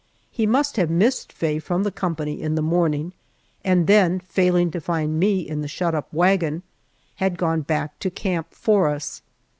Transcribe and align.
He 0.31 0.47
must 0.47 0.77
have 0.77 0.89
missed 0.89 1.31
Faye 1.31 1.59
from 1.59 1.83
the 1.83 1.91
company 1.91 2.41
in 2.41 2.55
the 2.55 2.63
morning, 2.63 3.13
and 3.63 3.85
then 3.85 4.19
failing 4.19 4.71
to 4.71 4.81
find 4.81 5.19
me 5.19 5.47
in 5.47 5.61
the 5.61 5.67
shut 5.67 5.93
up 5.93 6.11
wagon, 6.11 6.63
had 7.17 7.37
gone 7.37 7.61
back 7.61 7.99
to 7.99 8.09
camp 8.09 8.47
for 8.49 8.87
us. 8.87 9.21